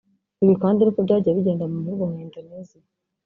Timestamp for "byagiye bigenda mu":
1.07-1.77